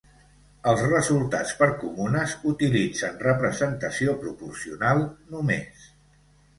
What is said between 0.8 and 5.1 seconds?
resultats per comunes utilitzen representació proporcional